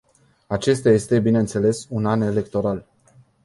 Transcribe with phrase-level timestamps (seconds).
[0.47, 2.85] Acesta este, bineînțeles, un an electoral.